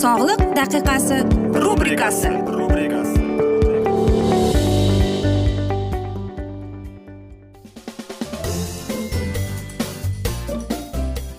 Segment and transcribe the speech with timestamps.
[0.00, 1.16] Sog'liq daqiqasi
[1.64, 2.28] rubrikasi.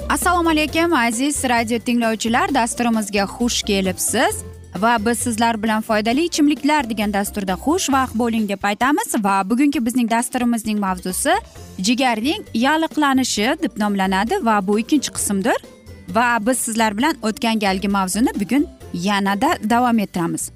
[0.10, 2.54] Assalomu alaykum aziz radio tinglovchilar.
[2.54, 4.44] Dasturimizga xush kelibsiz
[4.84, 10.12] va biz sizlar bilan foydali ichimliklar degan dasturda xushvaqt bo'ling deb aytamiz va bugungi bizning
[10.12, 11.34] dasturimizning mavzusi
[11.80, 15.81] jigarning yalliqlanishi deb nomlanadi va bu ikkinchi qismdir.
[16.16, 20.52] Va biz sizlar bilan o'tgan galgi mavzuni bugun yanada davom ettiramiz.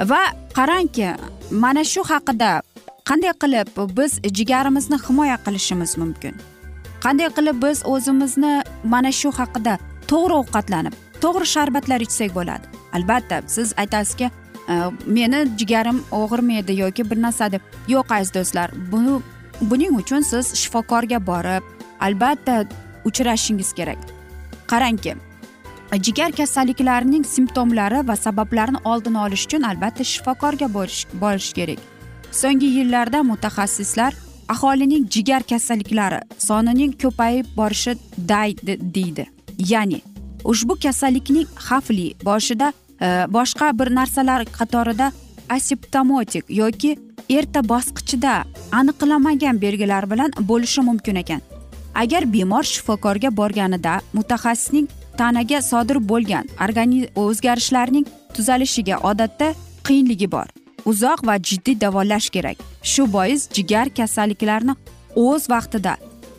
[0.00, 0.22] Va
[0.58, 1.16] qarangki
[1.50, 2.50] mana shu haqida
[3.08, 6.34] qanday qilib biz jigarimizni himoya qilishimiz mumkin?
[7.04, 8.54] Qanday qilib biz o'zimizni
[8.84, 9.78] mana shu haqida
[10.10, 12.64] to'g'ri ovqatlanib to'g'ri sharbatlar ichsak bo'ladi?
[12.96, 14.26] Albatta siz aytasizki
[14.72, 14.74] e,
[15.06, 17.62] meni jigarim og'irmaydi yoki bir narsa deb.
[17.94, 19.20] Yo'q aziz do'stlar buni
[19.60, 21.64] buning uchun siz shifokorga borib
[22.00, 22.64] albatta
[23.04, 24.17] uchrashishingiz kerak.
[24.72, 25.14] Qarangki
[25.96, 31.78] jigar kasalliklarining simptomlari va sabablarini oldini olish uchun albatta shifokorga borish kerak.
[32.32, 34.12] So'nggi yillarda mutaxassislar
[34.48, 37.94] aholining jigar kasalliklari sonining ko'payib borishi
[38.28, 39.26] daydi deydi.
[39.58, 40.02] Ya'ni
[40.44, 45.12] ushbu kasallikning xavfli boshida e, boshqa bir narsalar qatorida
[45.48, 46.98] asiptomotik yoki
[47.30, 51.40] erta bosqichida aniqlanmagan belgilar bilan bo'lishi mumkin ekan.
[52.02, 54.88] Agar bemor shifokorga borganida mutaxassisning
[55.18, 59.48] tanaga sodir bo'lgan organizm o'zgarishlarning tuzalishiga odatda
[59.86, 60.48] qiyinligi bor.
[60.90, 62.56] Uzoq va jiddiy davolash kerak.
[62.82, 64.74] Shu bois jigar kasalliklarini
[65.26, 65.94] o'z vaqtida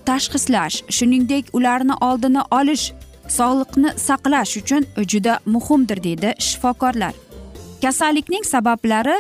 [0.08, 2.86] tashxislash shuningdek ularni oldini olish
[3.38, 7.14] sog'liqni saqlash uchun juda muhimdir deydi shifokorlar.
[7.84, 9.18] Kasallikning sabablari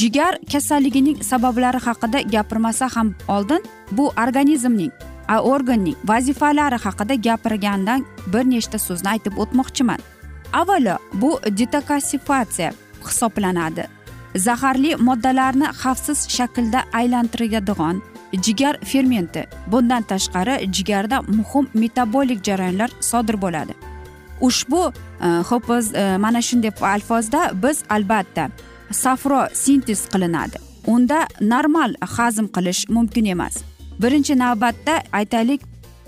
[0.00, 4.92] jigar kasalligining sabablari haqida gapirmasa ham oldin bu organizmning
[5.30, 10.00] a, organning vazifalari haqida gapirgandan bir nechta so'zni aytib o'tmoqchiman.
[10.60, 12.70] Avvalo bu detoksifikatsiya
[13.06, 13.84] hisoblanadi.
[14.46, 18.02] Zaharli moddalarni xavfsiz shaklda aylantiradigan
[18.46, 23.74] jigar fermenti bundan tashqari jigarda muhim metabolik jarayonlar sodir bo'ladi.
[24.40, 24.82] Ushbu
[25.22, 28.50] e, ho'p biz e, mana shunday alfozda biz albatta
[28.90, 30.56] safro sintez qilinadi.
[30.86, 33.56] Unda normal hazm qilish mumkin emas.
[34.02, 35.60] Birinchi navbatda aytaylik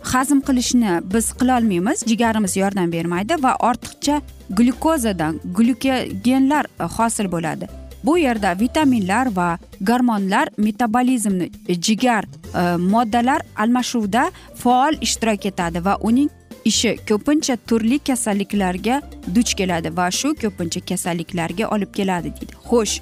[0.03, 4.21] hazm qilishni biz qilolmaymiz jigarimiz yordam bermaydi va ortiqcha
[4.51, 7.69] glyukozadan glyukogenlar e, hosil bo'ladi.
[8.05, 15.97] Bu yerda vitaminlar va gormonlar metabolizmni e, jigar e, moddalar almashuvida faol ishtirok etadi va
[16.01, 16.31] uning
[16.65, 19.03] ishi ko'pincha turli kasalliklarga
[19.35, 22.53] duch keladi va shu ko'pincha kasalliklarga olib keladi deydi.
[22.69, 23.01] Xo'sh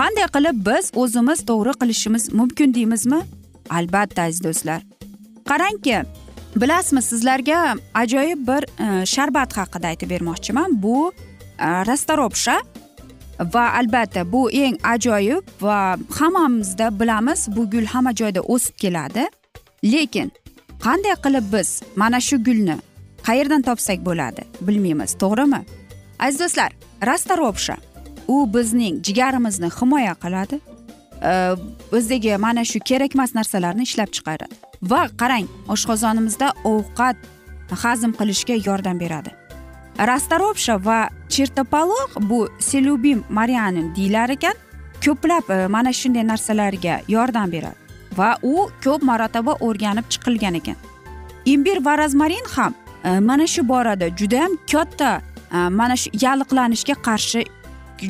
[0.00, 3.20] qanday qilib biz o'zimiz to'g'ri qilishimiz mumkin deymizmi?
[3.70, 4.82] Albatta aziz do'stlar.
[5.48, 6.02] Qarangki
[6.56, 10.82] bilasizmi sizlarga ajoyib bir e, sharbat haqida aytib bermoqchiman.
[10.82, 11.12] Bu
[11.58, 12.60] e, rastaropsha
[13.54, 19.26] va albatta bu eng ajoyib va hammamizda bilamiz bu gul hamma joyda o'sib keladi.
[19.84, 20.32] Lekin
[20.84, 22.76] qanday qilib biz mana shu gulni
[23.28, 25.60] qayerdan topsak bo'ladi bilmaymiz to'g'rimi?
[26.18, 26.72] Aziz do'stlar
[27.06, 27.76] rastaropsha
[28.28, 30.60] u bizning jigarimizni himoya qiladi
[31.22, 31.56] Э,
[31.92, 37.16] bizdagi mana shu kerakmas narsalarni ishlab chiqaradi va qarang oshqozonimizda ovqat
[37.82, 39.30] hazm qilishga yordam beradi.
[40.10, 44.54] Rastaropsha va chertopaloq bu selubim marianin deyilar ekan
[45.04, 47.76] ko'plab e, mana shunday narsalarga yordam beradi.
[48.18, 50.76] Va u ko'p marotaba o'rganib chiqilgan ekan.
[51.44, 52.74] Imbir va rozmarin ham
[53.04, 55.10] e, mana shu borada judayam katta
[55.52, 57.42] e, mana shu yalliqlanishga qarshi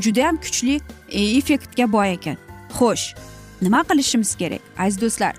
[0.04, 2.47] judayam kuchli effektga boy ekan.
[2.78, 3.14] Xo'sh
[3.62, 5.34] nima qilishimiz kerak aziz do'stlar?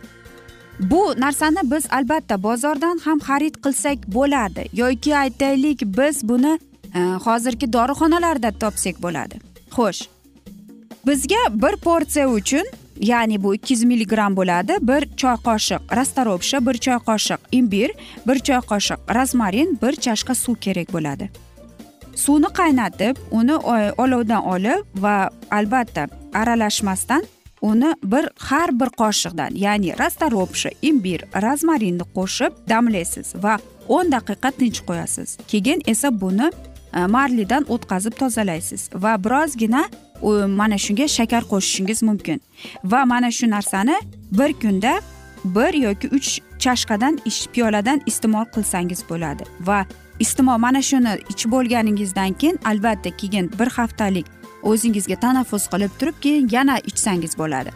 [0.79, 6.59] Bu narsani biz albatta bozordan ham xarid qilsak bo'ladi yoki aytaylik biz buni
[6.95, 9.35] e, hozirgi dorixonalarda topsak bo'ladi.
[9.75, 10.01] Xo'sh
[11.07, 12.65] bizga bir porsiya uchun
[12.99, 17.91] ya'ni bu ikki yuz milligramm bo'ladi bir choy qoshiq rastarobsha bir choy qoshiq imbir
[18.27, 21.29] bir choy qoshiq rozmarin bir chashka suv kerak bo'ladi.
[22.15, 27.23] Suvni qaynatib uni e, olovdan olib va albatta aralashmasdan
[27.61, 34.79] uni bir har bir qoshiqdan ya'ni rastaropsha imbir rozmarinni qo'shib damlaysiz va o'n daqiqa tinch
[34.87, 35.37] qo'yasiz.
[35.47, 36.51] Keyin esa buni
[36.93, 39.83] e, marlidan o'tkazib tozalaysiz va birozgina
[40.61, 42.41] mana shunga shakar qo'shishingiz mumkin.
[42.83, 43.97] Va mana shu narsani
[44.31, 44.99] bir kunda
[45.45, 46.29] bir yoki uch
[46.59, 47.19] chashkadan
[47.53, 49.43] piyoladan iste'mol qilsangiz bo'ladi.
[49.59, 49.85] Va
[50.19, 54.25] iste'mol mana shuni ichib bo'lganingizdan keyin albatta keyin bir haftalik
[54.63, 57.71] o'zingizga tanaffus qilib turib keyin yana ichsangiz bo'ladi.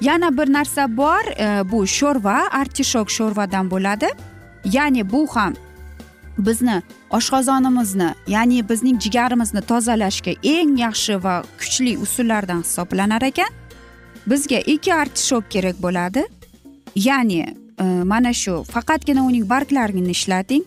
[0.00, 4.08] Yana bir narsa bor e, bu sho'rva artishok sho'rvadan bo'ladi.
[4.64, 5.54] Ya'ni bu ham
[6.38, 13.50] bizni oshqozonimizni ya'ni bizning jigarimizni tozalashga eng yaxshi va kuchli usullardan hisoblanar ekan.
[14.26, 16.22] Bizga ikki artishok kerak bo'ladi.
[16.94, 17.40] Ya'ni
[17.80, 20.64] e, mana shu faqatgina uning barglarini ishlating.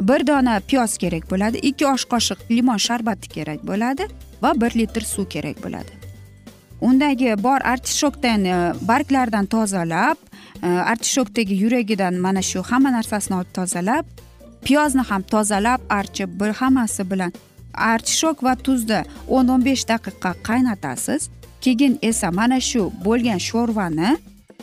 [0.00, 4.06] Bir dona piyoz kerak bo'ladi ikki osh qoshiq limon sharbati kerak bo'ladi.
[4.42, 5.92] Va bir litr suv kerak bo'ladi.
[6.80, 10.16] Undagi bor artishokdan e, barglardan tozalab
[10.62, 14.04] e, artishokdagi yuragidan mana shu hamma narsasini olib tozalab
[14.64, 17.32] piyozni ham tozalab archib bir hammasi bilan
[17.74, 21.28] artishok va tuzni o'n o'n besh daqiqa qaynatasiz.
[21.60, 24.16] Keyin esa mana shu bo'lgan sho'rvani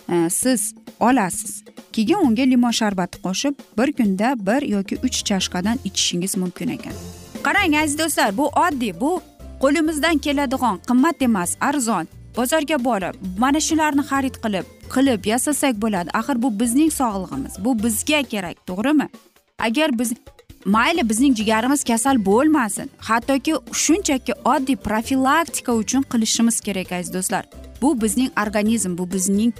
[0.09, 1.63] e, siz olasiz.
[1.93, 6.95] Keyin unga limon sharbati qo'shib bir kunda bir yoki uch chashkadan ichishingiz mumkin ekan.
[7.43, 9.21] Qarang aziz do'stlar bu oddiy bu
[9.61, 12.05] qo'limizdan keladigan qimmat emas arzon.
[12.37, 16.09] Bozorga borib mana shularni xarid qilib qilib yasasak bo'ladi.
[16.19, 19.07] Axir bu bizning sog'lig'imiz bu bizga kerak to'g'rimi?
[19.67, 20.13] Agar biz
[20.65, 22.87] mayli bizning jigarimiz kasal bo'lmasin.
[22.97, 27.43] Hattoki shunchaki oddiy profilaktika uchun qilishimiz kerak aziz do'stlar.
[27.81, 29.53] Bu bizning organizm bu bizning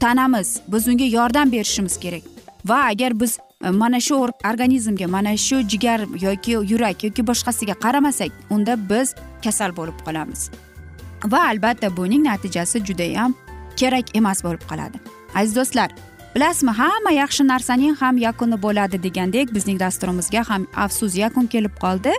[0.00, 0.60] tanamiz.
[0.68, 2.22] Biz unga yordam berishimiz kerak.
[2.64, 4.14] Va agar biz Э, mana shu
[4.44, 9.14] organizmga mana shu jigar yoki yurak yoki boshqasiga qaramasak unda biz
[9.44, 10.50] kasal bo'lib qolamiz.
[11.32, 13.34] Va albatta buning natijasi judayam
[13.76, 14.96] kerak emas bo'lib qoladi.
[15.34, 15.90] Aziz do'stlar
[16.34, 22.12] bilasizmi hamma yaxshi narsaning ham yakuni bo'ladi degandek bizning dasturimizga ham afsus yakun kelib qoldi.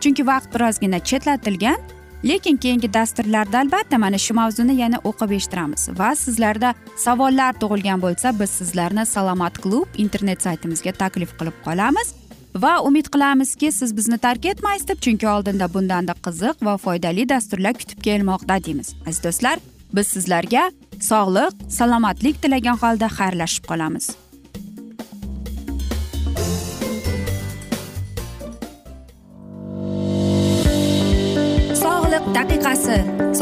[0.00, 1.78] Chunki vaqt birozgina chetlatilgan
[2.24, 5.88] lekin keyingi dasturlarda albatta mana shu mavzuni yana o'qib eshittiramiz.
[5.98, 12.14] Va sizlarda savollar tug'ilgan bo'lsa biz sizlarni salomat klub internet saytimizga taklif qilib qolamiz.
[12.54, 17.74] Va umid qilamizki siz bizni tark etmaysiz deb chunki oldinda bundanda qiziq va foydali dasturlar
[17.74, 18.94] kutib kelmoqda deymiz.
[19.06, 19.58] Aziz do'stlar
[19.94, 20.70] biz sizlarga
[21.10, 24.10] sog'lik salomatlik tilagan holda xayrlashib qolamiz.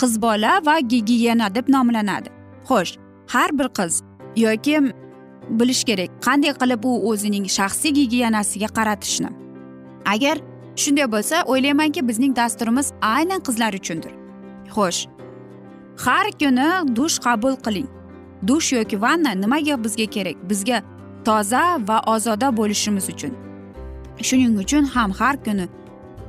[0.00, 2.28] qiz bola va gigiyena deb nomlanadi.
[2.68, 2.92] Xo'sh
[3.28, 4.02] har bir qiz
[4.36, 4.76] yoki
[5.50, 9.30] bilish kerak qanday qilib u o'zining shaxsiy gigiyenasiga qaratishni.
[10.14, 10.36] Agar
[10.82, 14.12] shunday bo'lsa o'ylaymanki bizning dasturimiz aynan qizlar uchundir.
[14.74, 15.00] Xo'sh
[16.04, 17.88] har kuni dush qabul qiling.
[18.48, 20.36] Dush yoki vanna nimaga bizga kerak?
[20.50, 20.82] Bizga
[21.24, 23.32] toza va ozoda bo'lishimiz uchun.
[24.26, 25.66] Shuning uchun ham har kuni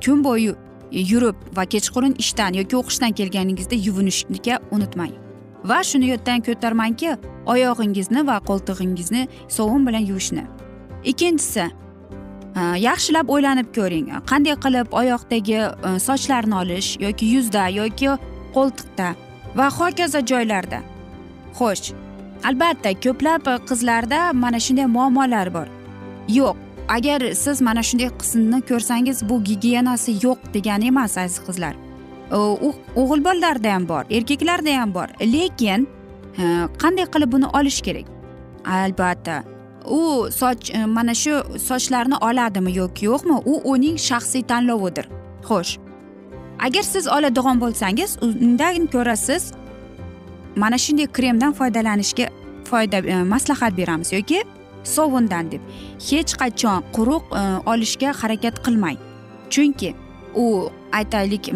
[0.04, 0.54] kun bo'yi
[0.90, 5.12] yurib va kechqurun ishdan yoki o'qishdan kelganingizda yuvinishga unutmang.
[5.64, 7.16] Va shuni yoddan ko'tarmangki
[7.46, 10.44] oyog'ingizni va qo'ltig'ingizni sovun bilan yuvishni.
[11.04, 14.10] Ikkinchisi e, yaxshilab o'ylanib ko'ring.
[14.30, 18.10] Qanday qilib oyoqdagi e, sochlarni olish yoki yuzda yoki
[18.56, 19.08] qo'ltiqda
[19.58, 20.82] va hokazo joylarda.
[21.58, 21.94] Xo'sh
[22.48, 25.68] albatta ko'plab qizlarda mana shunday muammolar bor.
[26.38, 31.74] Yo'q agar siz mana shunday qismni ko'rsangiz bu gigiyenasi yo'q degani emas aziz qizlar.
[33.00, 35.08] O'g'il bolalarda ham bor erkaklarda ham bor.
[35.20, 35.88] Lekin
[36.38, 36.42] e,
[36.82, 38.06] qanday qilib buni olish kerak?
[38.64, 39.42] Albatta.
[39.86, 41.34] U soch e, mana shu
[41.68, 43.36] sochlarni oladimi yoki yo'qmi?
[43.52, 45.06] U uning shaxsiy tanlovidir.
[45.48, 45.78] Xo'sh.
[46.66, 49.52] Agar siz oladigan bo'lsangiz undan ko'ra siz
[50.56, 52.26] mana shunday kremdan foydalanishga
[52.70, 54.42] foyda e, maslahat beramiz yoki
[54.86, 55.60] sovundan deb.
[56.08, 58.98] Hech qachon quruq e, olishga harakat qilmang.
[59.50, 59.94] Chunki
[60.34, 61.50] u aytaylik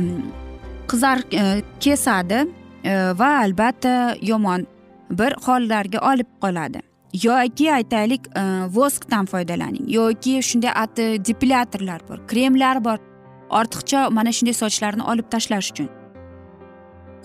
[0.91, 2.45] qizar e, kesadi
[2.85, 4.67] e, va albatta yomon
[5.11, 6.83] bir hollarga olib qoladi.
[7.23, 8.29] Yoki aytaylik
[8.75, 9.89] voskdan foydalaning.
[9.91, 12.99] Yoki shunday ati depilyatorlar bor kremlar bor.
[13.51, 15.91] Ortiqcha mana shunday sochlarni olib tashlash uchun.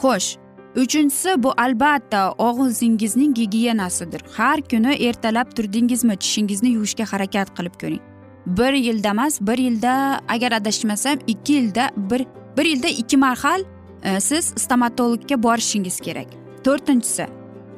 [0.01, 0.44] Xo'sh.
[0.75, 4.21] Uchinchisi bu albatta og'zingizning gigiyenasidir.
[4.37, 8.01] Har kuni ertalab turdingizmi tishingizni yuvishga harakat qilib ko'ring.
[8.47, 12.25] Bir yilda emas bir yilda agar adashmasam ikki yilda bir
[12.57, 13.61] bir yilda ikki marhal
[14.03, 16.27] e, siz stomatologga borishingiz kerak.
[16.63, 17.27] To'rtinchisi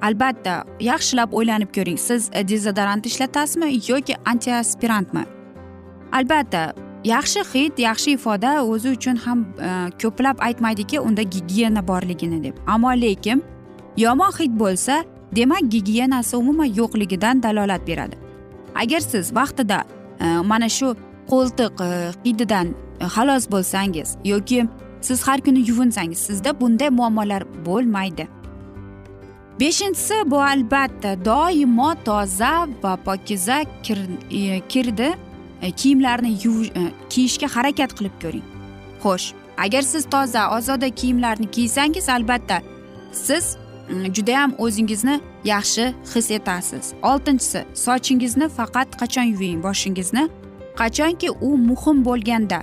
[0.01, 5.25] albatta yaxshilab o'ylanib ko'ring siz dezodorant ishlatasizmi yoki antiaspirantmi?
[6.11, 6.73] Albatta
[7.13, 9.69] yaxshi hid yaxshi ifoda o'zi uchun ham e,
[10.01, 12.55] ko'plab aytmaydiki unda gigiyena borligini deb.
[12.67, 13.43] Ammo lekin
[13.97, 15.03] yomon hid bo'lsa
[15.35, 18.15] demak gigiyenasi umuman yo'qligidan dalolat beradi.
[18.75, 19.83] Agar siz vaqtida
[20.19, 20.95] e, mana shu
[21.31, 21.89] qo'ltiq e,
[22.25, 22.67] hididan
[23.15, 24.67] xalos bo'lsangiz yoki
[25.01, 28.27] siz har kuni yuvinsangiz sizda bunday muammolar bo'lmaydi.
[29.59, 33.99] Beshinchisi bu albatta doimo toza va pokiza kir,
[34.31, 35.09] e, kirdi.
[35.61, 38.45] E, kiyimlarni yuvish e, kiyishga harakat qilib ko'ring.
[39.03, 42.61] Xo'sh agar siz toza ozoda kiyimlarni kiysangiz albatta
[43.11, 43.57] siz
[43.89, 46.93] e, judayam o'zingizni yaxshi his etasiz.
[47.03, 49.63] Oltinchisi sochingizni faqat qachon yuving?
[49.63, 50.29] Boshingizni
[50.75, 52.61] qachonki u muhim bo'lganda.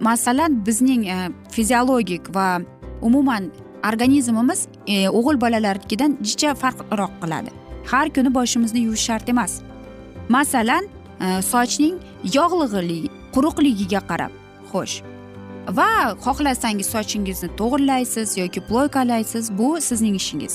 [0.00, 1.06] Masalan bizning
[1.50, 2.60] fiziologik va
[3.02, 3.44] umuman
[3.92, 7.50] organizmimiz e, o'g'il bolalarnikidan jicha farqroq qiladi.
[7.90, 9.60] Har kuni boshimizni yuvish shart emas.
[10.28, 10.88] Masalan
[11.52, 11.96] sochning
[12.36, 13.00] yog'lig'ili
[13.34, 14.32] quruqligiga qarab
[14.70, 14.96] xo'sh
[15.78, 15.90] va
[16.24, 20.54] xohlasangiz sochingizni to'g'irlaysiz yoki ploykalaysiz bu sizning ishingiz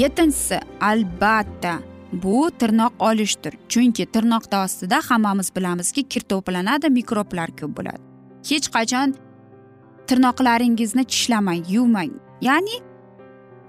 [0.00, 1.78] yettinchisi albatta
[2.12, 8.02] bu tirnoq olishdir chunki tirnoqni ostida hammamiz bilamizki kir to'planadi mikroblar ko'p bo'ladi
[8.50, 9.14] hech qachon
[10.08, 12.12] tirnoqlaringizni tishlamang yuvmang
[12.48, 12.76] ya'ni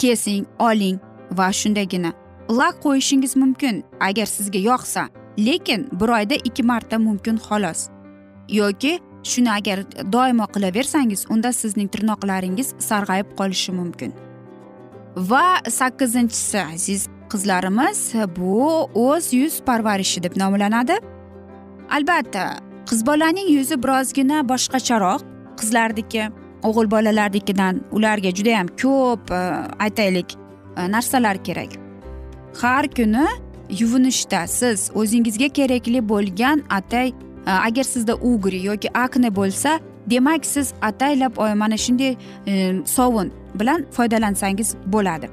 [0.02, 0.98] kesing oling
[1.38, 2.12] va shundagina
[2.60, 5.02] lak qo'yishingiz mumkin agar sizga yoqsa
[5.46, 7.90] lekin bir oyda ikki marta mumkin xolos.
[8.50, 14.14] Yoki shuni agar doimo qilaversangiz unda sizning tirnoqlaringiz sarg'ayib qolishi mumkin.
[15.16, 20.96] Va sakkizinchisi aziz qizlarimiz bu o'z yuz parvarishi deb nomlanadi.
[21.90, 22.46] Albatta
[22.90, 25.22] qiz bolaning yuzi birozgina boshqacharoq.
[25.60, 26.24] Qizlarniki
[26.64, 29.42] o'g'il bolalarnikidan ularga judayam ko'p e,
[29.86, 30.36] aytaylik
[30.78, 31.72] e, narsalar kerak.
[32.62, 33.26] Har kuni
[33.70, 37.08] yuvinishda siz o'zingizga kerakli bo'lgan atay
[37.48, 42.16] e, agar sizda ugri yoki akne bo'lsa demak siz ataylab mana shunday
[42.48, 45.30] e, sovun bilan foydalansangiz bo'ladi.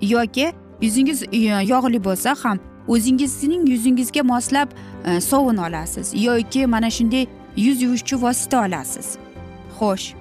[0.00, 1.38] Yoki yuzingiz e,
[1.72, 2.58] yog'li bo'lsa ham
[2.88, 4.68] o'zingizning yuzingizga moslab
[5.20, 9.16] sovun olasiz yoki mana shunday yuz yuvuvchi vosita olasiz.
[9.78, 10.14] Xo'sh.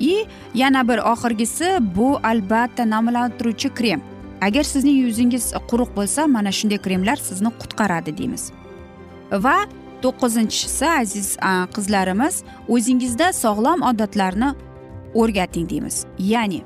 [0.00, 4.00] И yana bir oxirgisi bu albatta namlantiruvchi krem.
[4.40, 8.52] Agar sizning yuzingiz quruq bo'lsa mana shunday kremlar sizni qutqaradi deymiz.
[9.32, 9.56] Va
[10.02, 11.28] to'qqizinchisi aziz
[11.76, 12.34] qizlarimiz
[12.74, 14.50] o'zingizda sog'lom odatlarni
[15.20, 15.96] o'rgating deymiz.
[16.18, 16.60] Ya'ni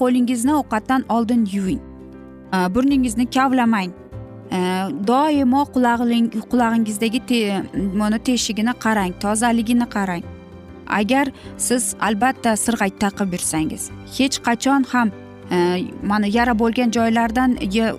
[0.00, 1.82] qo'lingizni ovqatdan oldin yuving.
[2.74, 3.92] Burningizni kavlamang.
[5.10, 7.20] Doimo qulog'ingizdagi
[8.00, 10.24] mana teshigini qarang tozaligini qarang.
[11.00, 11.26] Agar
[11.66, 13.82] siz albatta sirg'ak taqib yursangiz
[14.16, 15.08] hech qachon ham
[15.50, 17.56] Э, mana yara bo'lgan joylardan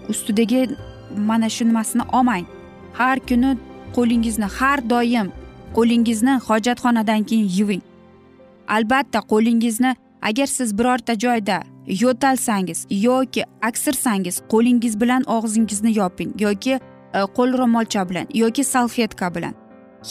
[0.09, 0.69] ustidagi
[1.17, 2.45] mana shu nimasini olmang.
[2.93, 3.57] Har kuni
[3.95, 5.31] qo'lingizni har doim
[5.75, 7.81] qo'lingizni hojatxonadan keyin yuving.
[8.67, 16.73] Albatta qo'lingizni agar siz birorta joyda yo'talsangiz yoki aksirsangiz qo'lingiz bilan og'zingizni yoping yoki
[17.13, 19.53] e, qo'l ro'molcha bilan yoki salfetka bilan.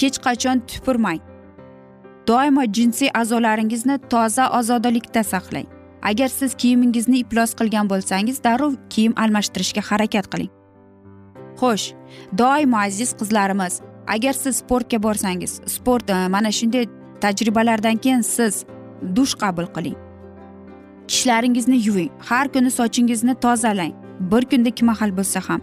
[0.01, 1.21] Hech qachon tupurmang.
[2.29, 5.78] Doimo jinsiy a'zolaringizni toza ozodalikda saqlang.
[6.03, 10.51] Agar siz kiyimingizni iflos qilgan bo'lsangiz darrov kiyim almashtirishga harakat qiling.
[11.61, 11.87] Xo'sh
[12.39, 16.87] doimo aziz qizlarimiz agar siz sportga borsangiz sport e, mana shunday
[17.21, 18.65] tajribalardan keyin siz
[19.17, 19.97] dush qabul qiling.
[21.09, 25.61] Tishlaringizni yuving har kuni sochingizni tozalang bir kunda ikki mahal bo'lsa ham.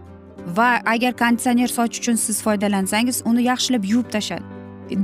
[0.57, 4.45] Va agar konditsioner soch uchun siz foydalansangiz uni yaxshilab yuvib tashlang.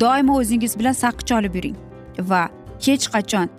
[0.04, 1.76] Doimo o'zingiz bilan saqich olib yuring.
[2.20, 2.44] Va
[2.86, 3.50] hech qachon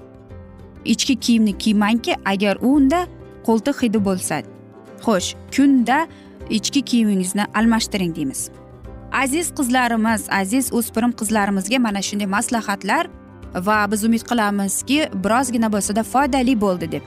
[0.85, 3.07] ichki kiyimni kiymangki agar unda
[3.47, 4.43] qo'ltiq hidi bo'lsa.
[5.05, 6.07] Xo'sh kunda
[6.51, 8.51] ichki kiyimingizni almashtiring deymiz.
[9.13, 13.07] Aziz qizlarimiz aziz o'spirim qizlarimizga mana shunday maslahatlar
[13.55, 17.03] va biz umid qilamizki birozgina bo'lsada foydali bo'ldi deb.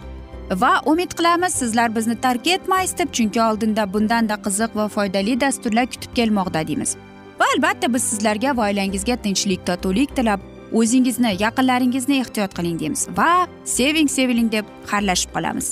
[0.52, 5.86] Va umid qilamiz sizlar bizni tark etmaysiz deb chunki oldinda bundanda qiziq va foydali dasturlar
[5.86, 6.96] kutib kelmoqda deymiz.
[7.40, 10.40] Va albatta biz sizlarga va oilangizga tinchlik totuvlik tilab
[10.80, 13.32] o'zingizni yaqinlaringizni ehtiyot qiling deymiz va
[13.78, 15.68] seving seviling deb xayrlashib qolamiz.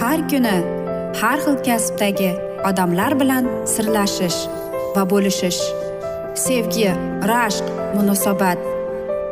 [0.00, 0.56] Har kuni
[1.20, 2.32] har xil kasbdagi
[2.70, 3.44] odamlar bilan
[3.74, 4.40] sirlashish
[4.96, 5.62] va bo'lishish.
[6.46, 6.90] Sevgi
[7.30, 7.66] rashq
[7.96, 8.77] munosabat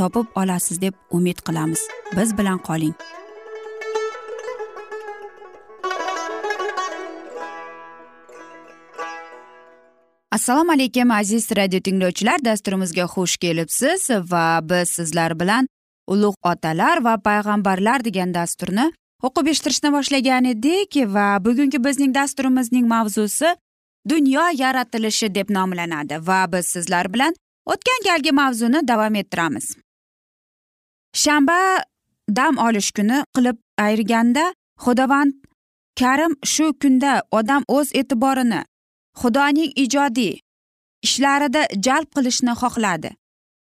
[0.00, 1.82] topib olasiz deb umid qilamiz.
[2.16, 2.94] Biz bilan qoling.
[10.32, 12.44] Assalomu alaykum aziz radio tinglovchilar.
[12.44, 15.68] Dasturimizga xush kelibsiz va biz sizlar bilan
[16.12, 18.86] ulug' otalar va payg'ambarlar degan dasturni
[19.26, 23.50] o'qib eshittirishni boshlagan edik va bugungi bizning dasturimizning mavzusi
[24.12, 27.36] dunyo yaratilishi deb nomlanadi va biz sizlar bilan
[27.72, 29.66] o'tgan galgi mavzuni davom ettiramiz.
[31.14, 31.82] Shanba
[32.28, 34.44] dam olish kuni qilib ayirganda
[34.84, 35.32] xudovand
[36.00, 38.60] karim shu kunda odam o'z e'tiborini
[39.20, 40.34] xudoning ijodiy
[41.06, 43.10] ishlarida jalb qilishni xohladi.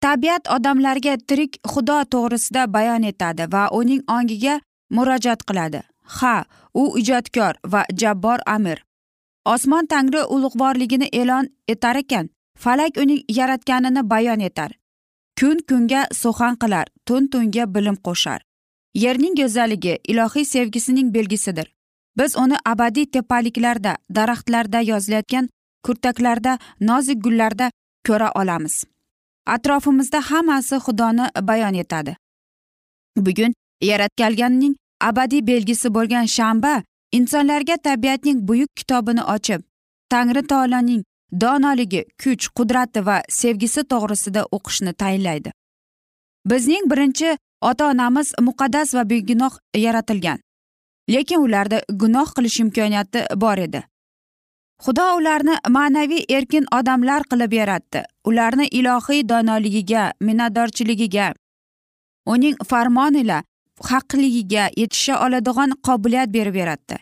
[0.02, 4.54] Tabiat odamlarga tirik xudo to'g'risida bayon etadi va uning ongiga
[4.96, 5.80] murojaat qiladi.
[6.16, 6.36] Ha
[6.74, 8.78] u ijodkor va jabbor amir.
[9.54, 12.30] Osmon tangri ulug'vorligini e'lon etar ekan
[12.62, 14.70] falak uning yaratganini bayon etar.
[15.38, 16.86] Kun kunga so'xan qilar.
[17.06, 18.40] Tun tunga bilim qo'shar.
[18.94, 21.72] Yerning go'zalligi ilohiy sevgisining belgisidir.
[22.18, 25.48] Biz uni abadiy tepaliklarda daraxtlarda yozilayotgan
[25.82, 27.70] kurtaklarda nozik gullarda
[28.06, 28.84] ko'ra olamiz.
[29.46, 32.16] Atrofimizda hammasi xudoni bayon etadi.
[33.16, 39.62] Bugun yaratganning abadiy belgisi bo'lgan shanba insonlarga tabiatning buyuk kitobini ochib
[40.10, 41.02] tangri taoloning
[41.40, 45.52] donoligi kuch qudrati va sevgisi to'g'risida o'qishni tayinlaydi.
[46.46, 50.38] Bizning birinchi ota onamiz muqaddas va begunoh yaratilgan.
[51.10, 53.82] Lekin ularda gunoh qilish imkoniyati bor edi.
[54.84, 58.02] Xudo ularni ma'naviy erkin odamlar qilib yaratdi.
[58.24, 61.34] Ularni ilohiy donoligiga minnatdorchiligiga
[62.26, 63.42] uning farmon ila
[63.90, 66.96] haqligiga yetisha oladigan qobiliyat berib yaratdi.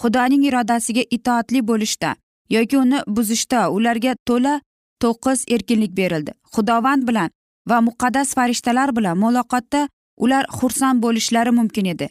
[0.00, 2.14] Xudoning irodasiga itoatli bo'lishda
[2.50, 4.60] yoki uni buzishda ularga to'la
[5.02, 6.32] to'qis erkinlik berildi.
[6.54, 7.30] Xudovand bilan
[7.68, 9.88] va muqaddas farishtalar bilan muloqotda
[10.24, 12.08] ular xursand bo'lishlari mumkin edi.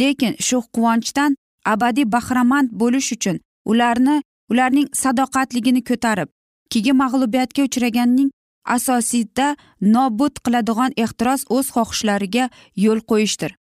[0.00, 1.36] Lekin shu quvonchdan
[1.72, 3.36] abadiy bahramand bo'lish uchun
[3.70, 4.16] ularni
[4.50, 6.28] ularning sadoqatligini ko'tarib
[6.72, 8.30] keyin mag'lubiyatga uchraganning
[8.76, 9.56] asosiyda
[9.94, 12.44] nobud qiladigan ehtiros o'z xohishlariga
[12.84, 13.52] yo'l qo'yishdir.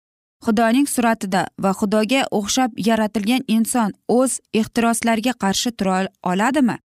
[0.46, 6.00] Xudoning suratida va xudoga o'xshab yaratilgan inson o'z ehtiroslariga qarshi tura
[6.32, 6.78] oladimi?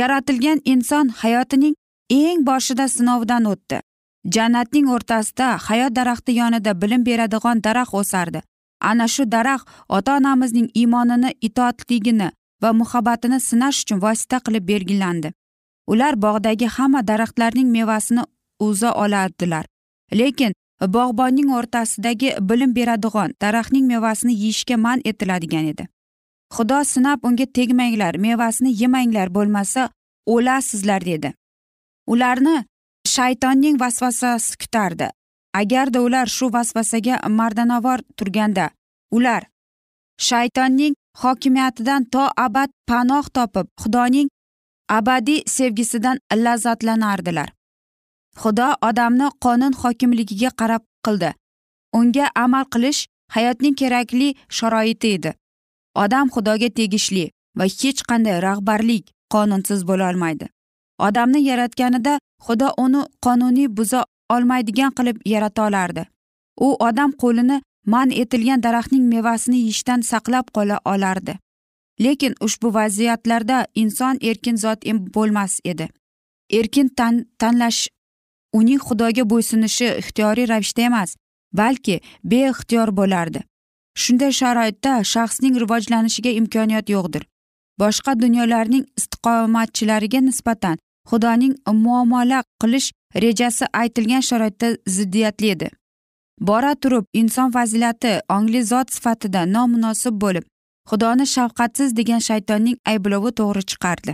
[0.00, 1.74] Yaratilgan inson hayotining
[2.10, 3.80] eng boshida sinovdan o'tdi.
[4.34, 8.40] Jannatning o'rtasida hayot daraxti yonida bilim beradigan daraxt o'sardi.
[8.80, 12.30] Ana shu daraxt ota onamizning iymonini itoatligini
[12.62, 15.32] va muhabbatini sinash uchun vosita qilib belgilandi.
[15.86, 18.22] Ular bog'dagi hamma daraxtlarning mevasini
[18.60, 19.64] uza oladilar.
[20.12, 20.52] Lekin
[20.96, 25.84] bog'bonning o'rtasidagi bilim beradigan daraxtning mevasini yeyishga man etiladigan edi.
[26.54, 29.90] Xudo sinab unga tegmanglar mevasini yemanglar bo'lmasa
[30.26, 31.34] o'lasizlar dedi.
[32.06, 32.64] Ularni
[33.06, 35.08] shaytonning vasvasasi kutardi.
[35.54, 38.70] Agarda ular shu vasvasaga mardanavor turganda
[39.16, 39.42] ular
[40.18, 44.28] shaytonning hokimiyatidan to abad panoh topib xudoning
[44.88, 47.48] abadiy sevgisidan lazzatlanardilar.
[48.40, 51.30] Xudo odamni qonun hokimligiga qarab qildi.
[51.98, 55.32] Unga amal qilish hayotning kerakli sharoiti edi.
[56.02, 60.46] Odam xudoga tegishli va hech qanday rahbarlik qonunsiz bo'lolmaydi
[60.98, 66.06] odamni yaratganida xudo uni qonuniy buza olmaydigan qilib yarata olardi.
[66.60, 71.38] U odam qo'lini man etilgan daraxtning mevasini yeyishdan saqlab qola olardi.
[72.00, 75.88] Lekin ushbu vaziyatlarda inson erkin zot bo'lmas edi.
[76.50, 77.88] Erkin tan tanlash
[78.52, 81.16] uning xudoga bo'ysunishi ixtiyoriy ravishda emas
[81.52, 83.40] balki beixtiyor bo'lardi.
[84.02, 87.22] Shunday sharoitda shaxsning rivojlanishiga imkoniyat yo'qdir.
[87.80, 90.76] Boshqa dunyolarning istiqomatchilariga nisbatan
[91.10, 92.88] xudoning muomala qilish
[93.24, 95.68] rejasi aytilgan sharoitda ziddiyatli edi.
[96.40, 100.44] Bora turib inson fazilati ongli zot sifatida nomunosib bo'lib
[100.90, 104.12] xudoni shafqatsiz degan shaytonning ayblovi to'g'ri chiqardi.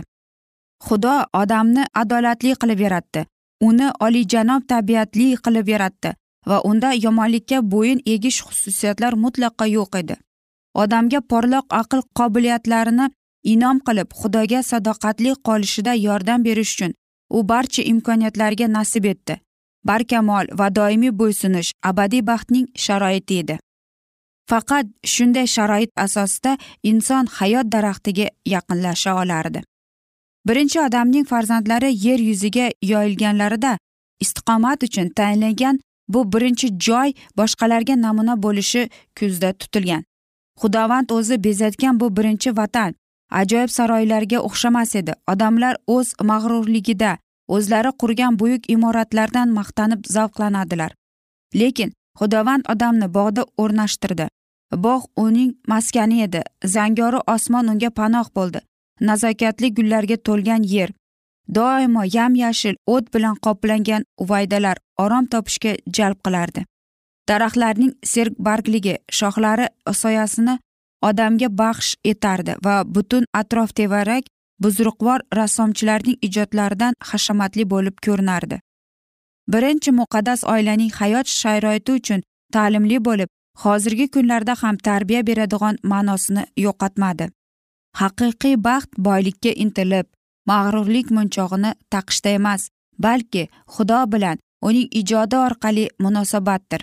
[0.85, 3.25] Xudo odamni adolatli qilib yaratdi
[3.61, 6.13] uni olijanob tabiatli qilib yaratdi
[6.49, 10.15] va unda yomonlikka bo'yin egish xususiyatlar mutlaqo yo'q edi.
[10.81, 13.09] Odamga porloq aql qobiliyatlarini
[13.43, 16.93] inom qilib xudoga sadoqatli qolishida yordam berish uchun
[17.29, 19.39] u barcha imkoniyatlarga nasib etdi.
[19.87, 23.57] Barkamol va doimiy bo'ysunish abadiy baxtning sharoiti edi.
[24.49, 29.63] Faqat shunday sharoit asosida inson hayot daraxtiga yaqinlasha olardi.
[30.47, 33.77] Birinchi odamning farzandlari yer yuziga yoyilganlarida
[34.19, 40.03] istiqomat uchun tayinlangan bu birinchi joy boshqalarga namuna bo'lishi ko'zda tutilgan.
[40.61, 42.95] Xudovand o'zi bezatgan bu birinchi vatan
[43.39, 45.13] ajoyib saroylarga o'xshamas edi.
[45.31, 47.17] Odamlar o'z mag'rurligida
[47.55, 50.91] o'zlari qurgan buyuk imoratlardan maqtanib zavqlanadilar.
[51.55, 54.27] Lekin xudovand odamni bog'da o'rnashtirdi.
[54.85, 56.41] Bog' uning maskani edi.
[56.65, 58.59] Zangori osmon unga panoh bo'ldi.
[59.09, 60.89] Nazokatli gullarga to'lgan yer
[61.55, 66.65] doimo yam yashil o't bilan qoplangan uvaydalar orom topishga jalb qilardi.
[67.29, 69.67] Daraxtlarning serbargligi shoxlari
[70.01, 70.59] soyasini
[71.09, 74.23] odamga baxsh etardi va butun atrof tevarak
[74.63, 78.59] buzruqvor rassomchilarning ijodlaridan hashamatli bo'lib ko'rinardi.
[79.51, 82.21] Birinchi muqaddas oilaning hayot sharoiti uchun
[82.53, 83.29] ta'limli bo'lib
[83.63, 87.25] hozirgi kunlarda ham tarbiya beradigan ma'nosini yo'qotmadi.
[88.01, 90.07] Haqiqiy baxt boylikka intilib
[90.49, 92.69] mag'rurlik munchog'ini taqishda emas
[93.05, 94.37] balki xudo bilan
[94.67, 96.81] uning ijodi orqali munosabatdir.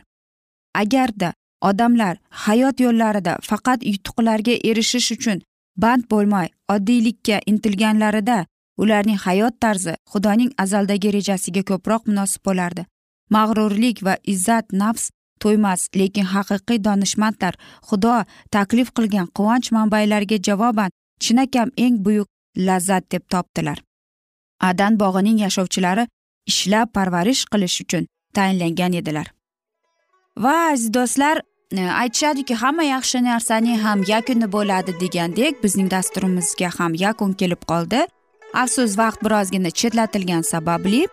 [0.83, 5.43] Agarda odamlar hayot yo'llarida faqat yutuqlarga erishish uchun
[5.83, 8.39] band bo'lmay oddiylikka intilganlarida
[8.83, 12.87] ularning hayot tarzi xudoning azaldagi rejasiga ko'proq munosib bo'lardi.
[13.35, 15.11] Mag'rurlik va izzat nafs
[15.43, 17.55] to'ymas lekin haqiqiy donishmandlar
[17.89, 18.15] xudo
[18.57, 20.91] taklif qilgan quvonch manbalariga javoban
[21.25, 22.29] chinakam eng buyuk
[22.69, 23.79] lazzat deb topdilar.
[24.69, 26.05] Adan bog'ining yashovchilari
[26.51, 29.27] ishlab parvarish qilish uchun tayinlangan edilar.
[30.45, 36.95] Va aziz do'stlar e, aytishadiki hamma yaxshi narsaning ham yakuni bo'ladi degandek bizning dasturimizga ham
[37.05, 38.01] yakun kelib qoldi.
[38.63, 41.07] Afsus vaqt birozgina chetlatilgani sababli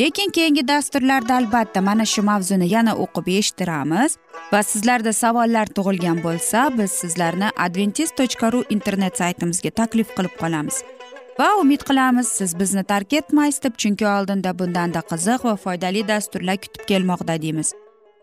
[0.00, 4.16] lekin keyingi dasturlarda albatta mana shu mavzuni yana o'qib eshittiramiz
[4.52, 10.82] va sizlarda savollar tug'ilgan bo'lsa biz sizlarni adventis tochka ru internet saytimizga taklif qilib qolamiz.
[11.38, 16.60] Va umid qilamiz siz bizni tark etmaysiz deb chunki oldinda bundanda qiziq va foydali dasturlar
[16.64, 17.72] kutib kelmoqda deymiz.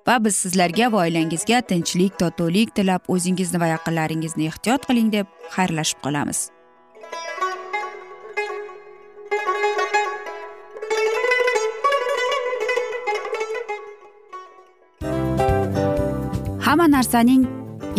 [0.09, 5.99] Va biz sizlarga va oilangizga tinchlik totuvlik tilab o'zingizni va yaqinlaringizni ehtiyot qiling deb xayrlashib
[6.05, 6.39] qolamiz.
[16.65, 17.43] Hamma narsaning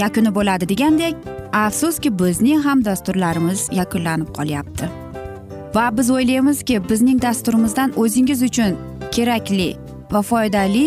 [0.02, 1.30] yakuni bo'ladi degandek
[1.62, 4.90] afsuski bizning ham dasturlarimiz yakunlanib qolyapti.
[5.74, 8.78] Va biz o'ylaymizki bizning dasturimizdan o'zingiz uchun
[9.14, 9.70] kerakli
[10.12, 10.86] va foydali